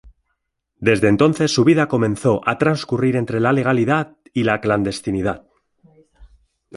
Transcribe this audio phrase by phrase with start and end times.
[0.79, 5.45] Desde entonces su vida comenzó a transcurrir entre la legalidad y la clandestinidad.